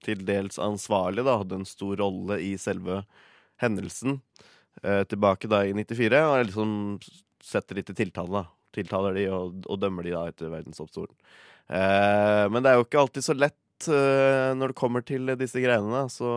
[0.05, 3.01] til dels ansvarlig, da, hadde en stor rolle i selve
[3.63, 4.19] hendelsen.
[4.83, 6.77] Eh, tilbake da i 94, og liksom
[7.43, 8.45] setter de til tiltale.
[8.73, 11.13] Tiltaler de og, og dømmer de da etter verdensdomstolen.
[11.69, 15.61] Eh, men det er jo ikke alltid så lett eh, når det kommer til disse
[15.63, 16.07] greiene.
[16.11, 16.33] så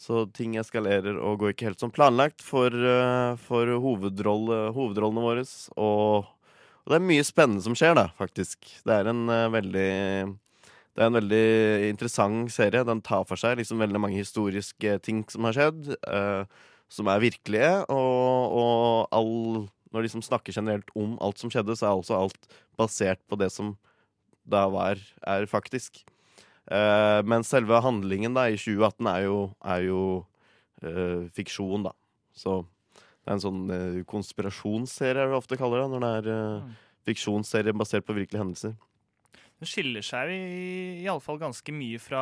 [0.00, 5.42] så ting eskalerer og går ikke helt som planlagt for, eh, for hovedrolle, hovedrollene våre.
[5.76, 8.64] Og, og det er mye spennende som skjer, da, faktisk.
[8.86, 9.90] Det er en eh, veldig
[10.96, 11.46] det er en veldig
[11.90, 12.86] interessant serie.
[12.86, 16.42] Den tar for seg liksom veldig mange historiske ting som har skjedd, uh,
[16.90, 17.70] som er virkelige.
[17.94, 22.18] Og, og all, når de liksom snakker generelt om alt som skjedde, så er altså
[22.18, 23.76] alt basert på det som
[24.50, 26.02] da var, er faktisk.
[26.70, 30.02] Uh, men selve handlingen da i 2018 er jo, er jo
[30.82, 31.94] uh, fiksjon, da.
[32.34, 32.60] Så
[33.20, 36.28] det er en sånn eh, konspirasjonsserie, er det vi ofte kaller det, når det er
[36.34, 36.78] eh,
[37.10, 38.72] fiksjonsserie basert på virkelige hendelser.
[39.60, 42.20] Den skiller seg i, i alle fall ganske mye fra,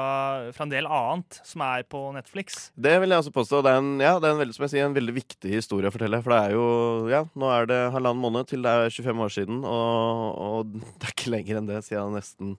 [0.55, 2.73] fra en del annet som er på Netflix.
[2.75, 3.61] Det vil jeg også påstå.
[3.63, 5.87] Det er en, ja, det er en, veldig, som jeg sier, en veldig viktig historie
[5.87, 6.19] å fortelle.
[6.25, 6.67] For det er jo
[7.13, 11.07] Ja, nå er det halvannen måned til det er 25 år siden, og, og det
[11.07, 12.59] er ikke lenger enn det siden nesten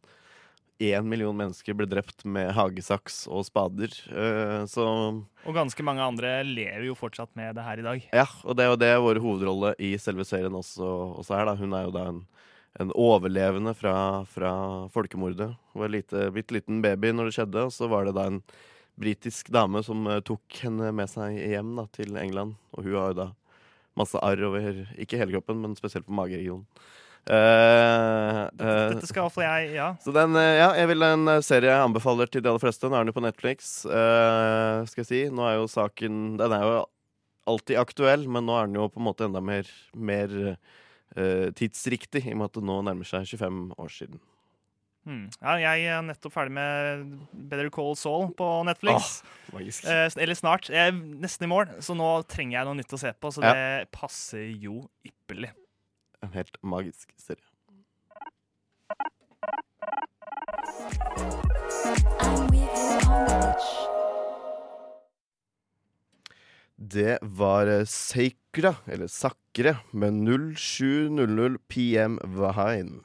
[0.80, 3.92] én million mennesker ble drept med hagesaks og spader.
[4.10, 8.06] Eh, så Og ganske mange andre lever jo fortsatt med det her i dag.
[8.16, 11.50] ja, og det er jo det vår hovedrolle i selve serien også, også er.
[11.52, 12.24] da Hun er jo da en,
[12.80, 14.52] en overlevende fra, fra
[14.94, 15.50] folkemordet.
[15.74, 18.42] Hun var lite, bitte liten baby når det skjedde, og så var det da en
[19.00, 22.58] britisk dame som eh, tok henne med seg hjem da, til England.
[22.76, 23.30] Og hun har jo da
[24.00, 26.68] masse arr over ikke hele kroppen, men spesielt på mageregionen.
[27.30, 29.90] Uh, uh, Dette skal iallfall jeg Ja.
[30.02, 32.90] så den, uh, ja, jeg vil en serie jeg anbefaler til de aller fleste.
[32.90, 33.68] Nå er den jo på Netflix.
[33.84, 35.20] Skal jeg si.
[35.30, 36.80] Nå er jo saken Den er jo
[37.50, 40.34] alltid aktuell, men nå er den jo på en måte enda mer, mer
[41.16, 44.20] tidsriktig, i og med at det nå nærmer seg 25 år siden.
[45.08, 45.30] Hmm.
[45.42, 45.54] ja.
[45.58, 47.06] Jeg er nettopp ferdig med
[47.50, 49.22] Better Call Saul på Netflix.
[49.56, 49.88] Magisk.
[49.90, 50.70] Eh, eller snart.
[50.70, 53.32] Jeg er nesten i mål, så nå trenger jeg noe nytt å se på.
[53.34, 53.54] Så Ja.
[53.56, 55.54] det passer jo ypperlig.
[56.22, 57.48] En helt magisk serie.
[66.76, 67.84] Det var eh,
[68.50, 70.14] Seikra, eller Sakre, med
[70.58, 73.04] 0700 PM Vahain.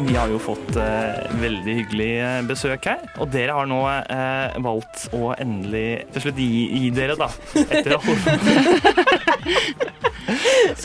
[0.00, 4.56] Vi har jo fått eh, veldig hyggelig eh, besøk her, og dere har nå eh,
[4.64, 7.28] valgt å endelig til slutt gi, gi dere, da.
[7.66, 8.00] Etter å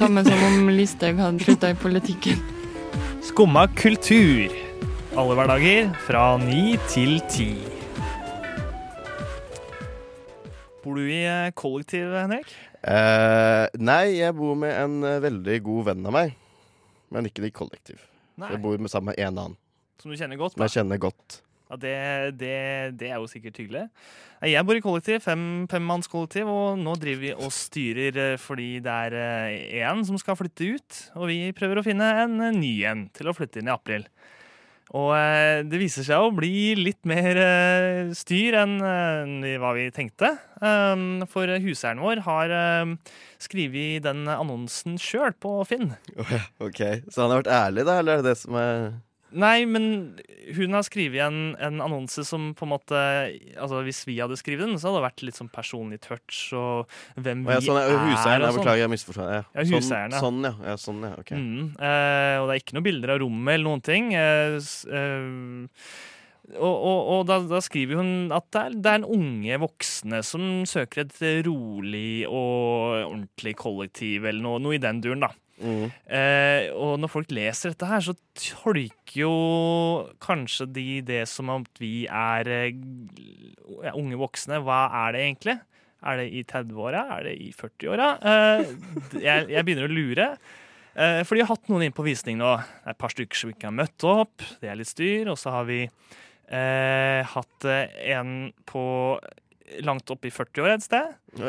[0.02, 2.44] Samme som om Listhaug hadde slutta i politikken.
[3.24, 4.52] Skumma kultur.
[5.16, 7.54] Alle hverdager fra ni til ti.
[10.92, 12.50] Bor du i eh, kollektiv, Henrik?
[12.84, 16.34] Eh, nei, jeg bor med en eh, veldig god venn av meg,
[17.16, 18.02] men ikke i kollektiv.
[18.42, 18.50] Nei.
[18.52, 19.56] Jeg bor med sammen med en annen,
[20.04, 20.58] Som du kjenner godt?
[20.58, 21.38] som jeg kjenner godt.
[21.72, 21.94] Ja, det,
[22.42, 22.52] det,
[23.00, 23.86] det er jo sikkert hyggelig.
[24.44, 28.98] Jeg bor i kollektiv, fem, femmannskollektiv, og nå driver vi og styrer eh, fordi det
[29.08, 29.18] er
[29.88, 31.02] én som skal flytte ut.
[31.22, 34.04] Og vi prøver å finne en ny en til å flytte inn i april.
[34.98, 39.88] Og eh, det viser seg å bli litt mer eh, styr enn eh, hva vi
[39.96, 40.34] tenkte.
[40.60, 42.52] Um, for huseieren vår har
[43.42, 45.96] skrevet den annonsen sjøl på Finn.
[46.62, 47.96] Ok, Så han har vært ærlig, da?
[48.02, 48.92] Eller er det det som er
[49.32, 49.86] Nei, men
[50.58, 53.00] hun har skrevet en, en annonse som på en måte
[53.56, 56.92] Altså Hvis vi hadde skrevet den, så hadde det vært litt sånn personlig touch og
[57.16, 58.46] hvem vi ja, sånn, ja, Huseieren, er.
[58.46, 58.62] jeg og sånn.
[58.62, 59.32] beklager, jeg misforstår.
[59.32, 59.44] Ja.
[59.56, 60.16] Ja, huseieren.
[60.18, 60.54] Sånn, sånn, ja.
[60.68, 60.78] ja.
[60.82, 61.12] Sånn, ja.
[61.22, 61.36] Ok.
[61.36, 64.12] Mm, eh, og det er ikke noen bilder av rommet eller noen ting.
[64.18, 64.58] Eh,
[65.00, 65.30] eh,
[66.52, 70.20] og og, og da, da skriver hun at det er, det er en unge voksne
[70.28, 75.32] som søker et rolig og ordentlig kollektiv, eller noe, noe i den duren, da.
[75.62, 75.92] Mm.
[76.18, 79.34] Eh, og når folk leser dette her, så tolker jo
[80.24, 84.62] kanskje de det som at vi er eh, unge voksne.
[84.66, 85.58] Hva er det egentlig?
[86.02, 87.06] Er det i 30-åra?
[87.20, 88.10] Er det i 40-åra?
[88.26, 88.74] Eh,
[89.22, 90.28] jeg, jeg begynner å lure.
[90.94, 92.56] Eh, for de har hatt noen inn på visning nå.
[92.60, 94.44] Det er et par stykker som ikke har møtt opp.
[94.64, 95.30] Det er litt styr.
[95.32, 98.84] Og så har vi eh, hatt eh, en på
[99.86, 101.14] langt oppe i 40-åra et sted.
[101.38, 101.46] Vi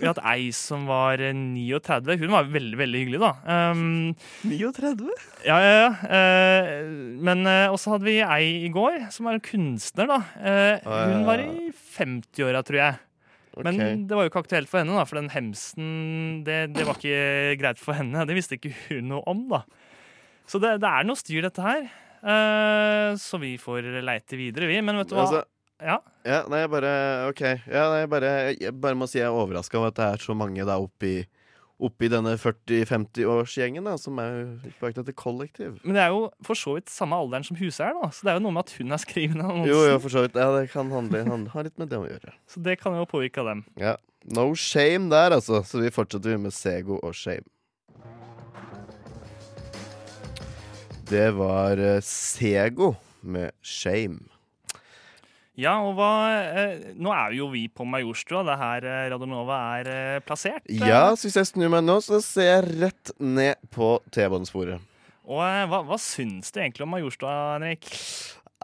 [0.00, 2.16] har hatt ei som var eh, 39.
[2.22, 3.32] Hun var veldig veldig hyggelig, da.
[3.72, 4.14] Um,
[4.48, 5.10] 39?
[5.46, 5.92] ja, ja, ja.
[6.00, 10.18] Uh, men uh, også hadde vi ei i går som var en kunstner, da.
[10.40, 13.00] Uh, hun var i 50-åra, tror jeg.
[13.60, 15.88] Men det var jo ikke aktuelt for henne, da, for den hemsen
[16.46, 18.24] det, det var ikke greit for henne.
[18.28, 19.64] Det visste ikke hun noe om, da.
[20.50, 21.90] Så det, det er noe styr, dette her.
[22.20, 24.80] Eh, så vi får leite videre, vi.
[24.84, 25.26] Men vet du hva?
[25.26, 25.44] Altså,
[25.82, 25.98] ja.
[26.26, 26.94] Ja, nei, jeg bare
[27.30, 27.42] OK.
[27.42, 30.24] Ja, nei, jeg bare, jeg bare må si jeg er overraska over at det er
[30.24, 31.14] så mange da oppi,
[31.80, 34.42] oppi denne 40-50-årsgjengen da, som er
[34.76, 35.78] på vei til et kollektiv.
[35.80, 38.10] Men det er jo for så vidt samme alderen som huseieren, da.
[38.12, 39.72] Så det er jo noe med at hun er skrivende annonsen.
[39.72, 40.36] Jo, jo, for så vidt.
[40.36, 42.34] Ja, det kan handle, han har litt med det å gjøre.
[42.52, 43.64] Så det kan jo påvirke dem.
[43.80, 43.96] Ja.
[44.36, 45.62] No shame der, altså.
[45.64, 47.48] Så vi fortsetter med Sego og shame.
[51.10, 52.92] Det var eh, Sego
[53.26, 54.28] med shame.
[55.60, 56.10] Ja, og hva
[56.56, 58.42] eh, Nå er jo vi på Majorstua.
[58.46, 60.64] Det er her eh, Radionova er eh, plassert.
[60.64, 60.80] eh.
[60.88, 64.80] Ja, så hvis jeg snur meg nå, så ser jeg rett ned på T-banesporet.
[65.30, 67.90] Og eh, hva, hva syns du egentlig om Majorstua, Henrik?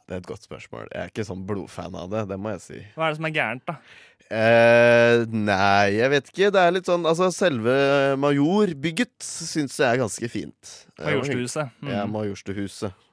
[0.07, 0.89] Det er et godt spørsmål.
[0.93, 2.83] Jeg er ikke sånn blodfan av det, det må jeg si.
[2.95, 3.79] Hva er det som er gærent, da?
[4.27, 6.51] Eh, nei, jeg vet ikke.
[6.55, 7.75] Det er litt sånn Altså, selve
[8.19, 10.73] Majorbygget syns jeg er ganske fint.
[10.99, 11.75] Majorstuhuset.
[11.83, 11.91] Mm.
[11.93, 13.05] Ja, Majorstuhuset.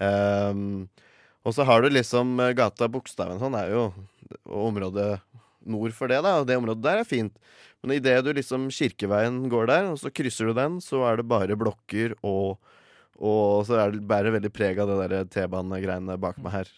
[0.00, 0.88] Um,
[1.44, 3.84] og så har du liksom eh, gata Bogstaven sånn er jo
[4.44, 5.20] området
[5.70, 6.38] nord for det, da.
[6.40, 7.34] Og det området der er fint.
[7.80, 11.30] Men idet du liksom Kirkeveien går der, og så krysser du den, så er det
[11.30, 12.58] bare blokker og
[13.20, 16.68] Og så er det bærer veldig preg av det der T-banegreiene bak meg her.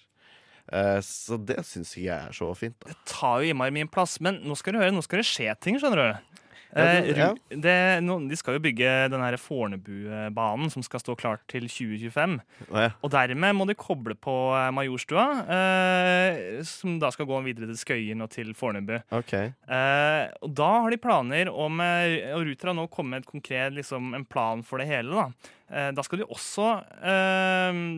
[0.72, 2.74] Eh, så det syns jeg er så fint.
[2.82, 5.28] da Det tar jo innmari min plass, men nå skal du høre, nå skal det
[5.28, 6.41] skje ting, skjønner du.
[6.74, 7.34] Ja, Eh, det- ja.
[7.50, 12.40] Det, de skal jo bygge den Fornebubanen som skal stå klart til 2025.
[12.70, 12.90] Oh, ja.
[13.04, 17.76] Og dermed må de koble på eh, Majorstua, eh, som da skal gå videre til
[17.76, 19.02] Skøyen og til Fornebu.
[19.12, 19.52] Okay.
[19.68, 23.30] Eh, og da har de planer om eh, Og Ruter har nå kommet med et
[23.34, 25.12] konkret liksom, en plan for det hele.
[25.12, 26.70] Da, eh, da skal de også,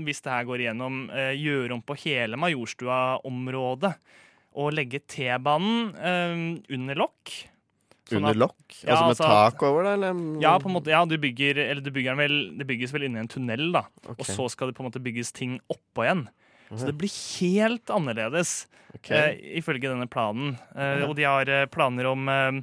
[0.04, 1.04] hvis det her går igjennom,
[1.38, 3.94] gjøre om på hele Majorstua-området.
[4.54, 5.94] Og legge T-banen
[6.70, 7.32] under lokk.
[8.14, 8.56] Sånn Under lokk?
[8.80, 10.22] Ja, altså med altså- tak over det, eller?
[10.42, 13.02] Ja, på en måte, ja du bygger, eller du bygger den vel, det bygges vel
[13.08, 13.84] inni en tunnel, da.
[14.04, 14.16] Okay.
[14.18, 16.26] Og så skal det på en måte bygges ting oppå igjen.
[16.74, 19.36] Så det blir helt annerledes, okay.
[19.36, 20.56] eh, ifølge denne planen.
[20.74, 21.06] Eh, Ja.
[21.06, 22.60] Og de har eh, planer om eh,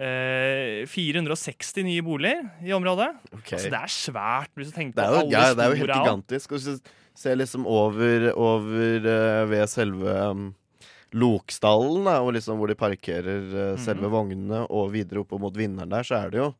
[0.00, 3.10] eh, 460 nye boliger i området.
[3.34, 4.50] Altså, det er svært.
[4.56, 6.52] Hvis du tenker Det er på jo, alle ja, det er jo helt gigantisk.
[6.56, 6.76] Og så
[7.14, 10.54] ser liksom over, over eh, ved selve um,
[11.14, 15.92] Lokstallen, da, og liksom hvor de parkerer eh, selve vognene, og videre opp mot vinneren
[15.92, 16.52] der, så er det jo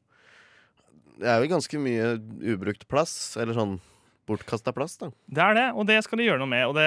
[1.23, 2.13] Det er jo ganske mye
[2.55, 3.79] ubrukt plass, eller sånn
[4.27, 5.09] bortkasta plass, da.
[5.27, 6.63] Det er det, og det skal de gjøre noe med.
[6.71, 6.85] Og, det,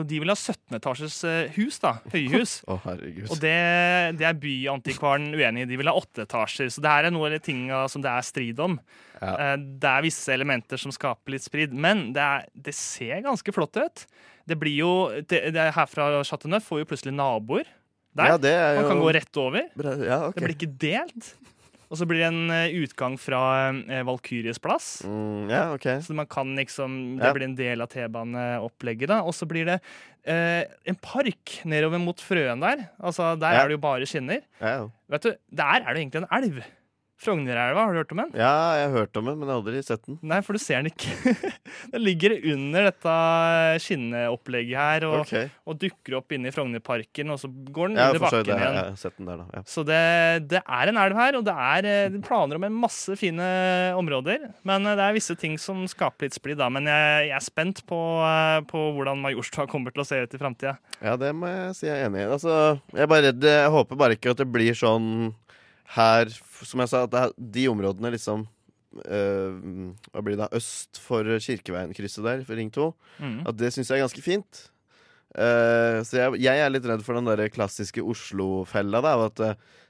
[0.00, 1.92] og de vil ha 17 etasjes eh, hus, da.
[2.12, 2.56] Høyhus.
[2.70, 3.28] Å, herregud.
[3.30, 3.54] Og det,
[4.18, 5.68] det er byantikvaren uenig i.
[5.70, 6.72] De vil ha åtte etasjer.
[6.74, 8.74] Så det her er noe av de tinga som det er strid om.
[9.20, 9.32] Ja.
[9.32, 13.54] Eh, Det er visse elementer som skaper litt sprid, men det, er, det ser ganske
[13.54, 14.04] flott ut.
[14.48, 14.92] Det blir jo
[15.24, 17.68] det, det er Her fra Chateau Neuf får jo plutselig naboer.
[18.14, 18.30] Der.
[18.30, 19.64] Ja, er Man kan gå rett over.
[20.06, 20.38] Ja, okay.
[20.38, 21.32] Det blir ikke delt.
[21.90, 24.86] Og så blir det en eh, utgang fra eh, Valkyries plass.
[25.06, 26.00] Mm, ja, okay.
[26.02, 29.10] Så man kan liksom, Det blir en del av T-baneopplegget.
[29.12, 29.76] da Og så blir det
[30.26, 32.88] eh, en park nedover mot Frøen der.
[32.98, 34.42] Altså Der er det jo bare skinner.
[35.10, 36.64] Vet du, Der er det egentlig en elv.
[37.22, 38.32] Frognerelva, har du hørt om den?
[38.36, 40.16] Ja, jeg har hørt om den, men jeg har aldri sett den.
[40.26, 41.34] Nei, for du ser den ikke.
[41.92, 43.14] den ligger under dette
[43.84, 45.52] skinneopplegget her og, okay.
[45.64, 48.78] og dukker opp inne i Frognerparken, og så går den Ja, under bakken det, igjen.
[48.80, 49.46] jeg har sett den der, da.
[49.54, 49.62] Ja.
[49.70, 50.00] Så det,
[50.50, 53.46] det er en elv her, og det er eh, planer om en masse fine
[54.00, 54.50] områder.
[54.66, 56.68] Men eh, det er visse ting som skaper litt splid, da.
[56.74, 60.34] Men jeg, jeg er spent på, eh, på hvordan Majorstua kommer til å se ut
[60.34, 60.76] i framtida.
[60.98, 62.28] Ja, det må jeg si jeg er enig i.
[62.34, 62.58] Altså,
[62.96, 65.32] jeg bare Jeg håper bare ikke at det blir sånn
[65.92, 66.30] her
[66.64, 68.46] Som jeg sa, at det er de områdene liksom
[69.04, 69.56] øh,
[70.10, 70.48] Hva blir det da?
[70.56, 72.88] Øst for Kirkeveien-krysset der, for Ring 2.
[73.18, 73.40] Mm.
[73.50, 74.68] At det syns jeg er ganske fint.
[75.34, 79.00] Uh, så jeg, jeg er litt redd for den der klassiske Oslo-fella.
[79.02, 79.80] da, At uh,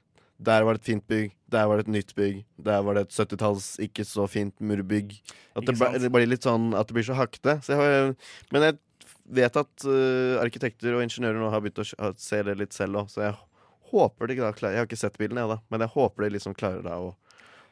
[0.41, 3.05] der var det et fint bygg, der var det et nytt bygg, der var det
[3.05, 5.13] et 70-talls ikke så fint murbygg.
[5.55, 7.59] At det, det blir litt sånn at det blir så hakte.
[7.63, 8.15] Så jeg
[8.51, 8.79] men jeg
[9.37, 13.13] vet at uh, arkitekter og ingeniører nå har begynt å se det litt selv òg,
[13.13, 13.37] så jeg
[13.91, 16.29] håper de da klarer Jeg har ikke sett bilene, jeg, da, men jeg håper de
[16.37, 17.09] liksom klarer da å,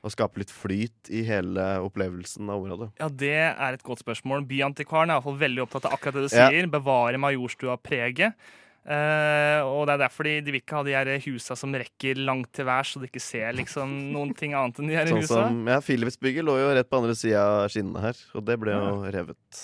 [0.04, 2.90] å skape litt flyt i hele opplevelsen av området.
[3.00, 4.44] Ja, det er et godt spørsmål.
[4.50, 6.50] Byantikvaren er i hvert fall veldig opptatt av akkurat det du Ja.
[6.50, 6.68] sier.
[6.68, 8.36] Bevare Majorstua-preget.
[8.84, 12.18] Uh, og det er derfor de, de vil ikke ha de her husa som rekker
[12.20, 15.22] langt til værs, så de ikke ser liksom noen ting annet enn de her Sånn
[15.24, 15.38] husa.
[15.48, 18.76] som, ja, Philipsbygget lå jo rett på andre sida av skinnene her, og det ble
[18.76, 19.62] jo revet.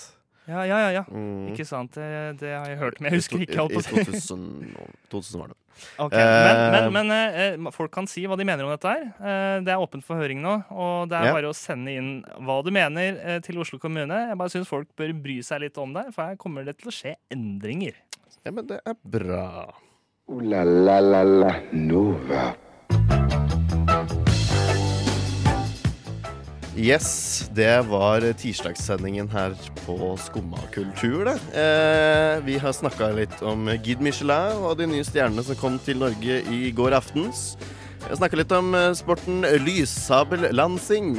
[0.50, 0.90] Ja, ja, ja.
[0.98, 1.04] ja.
[1.08, 1.48] Mm.
[1.54, 1.94] Ikke sant?
[1.96, 2.10] Det,
[2.42, 3.58] det har jeg hørt, men jeg husker ikke.
[3.62, 4.06] alt I på det.
[4.10, 4.76] 2000,
[5.14, 5.58] 2000 var det.
[6.04, 9.06] Ok, Men, men, Eh, men eh, folk kan si hva de mener om dette her.
[9.16, 11.32] Eh, det er åpent for høring nå, og det er Ja.
[11.38, 12.10] bare å sende inn
[12.44, 14.12] hva du mener eh, til Oslo kommune.
[14.28, 16.90] Jeg bare syns folk bør bry seg litt om det, for her kommer det til
[16.92, 17.96] å skje endringer.
[18.44, 19.46] Ja, men det er bra.
[20.28, 22.50] Uh, la la la la Nova.
[26.80, 31.34] Yes, det var tirsdagssendingen her på Skumma kultur, det.
[31.52, 36.00] Eh, vi har snakka litt om Guide Michelin og de nye stjernene som kom til
[36.00, 37.58] Norge i går aftens.
[38.06, 41.12] Har snakka litt om eh, sporten lyssabellandsing.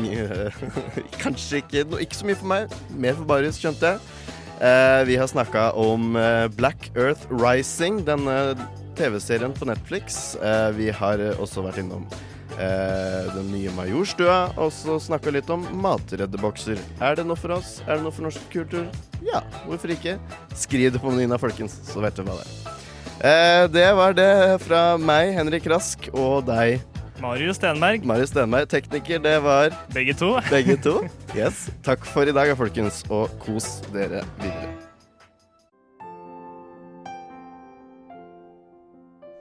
[1.22, 4.02] Kanskje ikke, no, ikke så mye for meg, mer for Baris, skjønte jeg.
[4.66, 8.58] Eh, vi har snakka om eh, Black Earth Rising, denne
[8.98, 10.34] TV-serien på Netflix.
[10.42, 12.10] Eh, vi har eh, også vært innom
[12.62, 16.80] eh, den nye Majorstua, og så snakka litt om matreddebokser.
[17.02, 17.80] Er det noe for oss?
[17.88, 18.86] Er det noe for norsk kultur?
[19.26, 20.18] Ja, hvorfor ikke?
[20.58, 22.78] Skriv det på menyen, folkens, så vet du hva det er.
[23.22, 24.32] Eh, det var det
[24.64, 26.80] fra meg, Henrik Rask, og deg,
[27.22, 28.66] Marius Stenberg, Marius Stenberg.
[28.72, 30.40] Tekniker, det var begge to.
[30.50, 31.02] begge to.
[31.38, 31.70] Yes.
[31.86, 34.81] Takk for i dag, folkens, og kos dere videre.